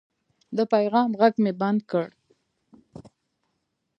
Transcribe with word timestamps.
د 0.57 0.59
پیغام 0.73 1.09
غږ 1.19 1.33
مې 1.43 1.51
بند 1.61 1.79
کړ. 1.91 2.07